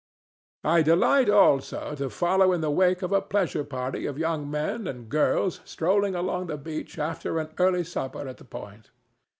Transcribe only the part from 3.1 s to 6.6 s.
a pleasure party of young men and girls strolling along the